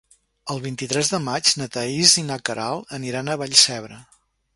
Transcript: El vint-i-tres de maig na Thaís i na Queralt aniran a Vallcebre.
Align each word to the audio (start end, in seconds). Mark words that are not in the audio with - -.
El 0.53 0.59
vint-i-tres 0.61 1.11
de 1.15 1.19
maig 1.25 1.51
na 1.61 1.67
Thaís 1.75 2.13
i 2.21 2.23
na 2.31 2.39
Queralt 2.49 2.95
aniran 2.99 3.29
a 3.29 3.37
Vallcebre. 3.43 4.01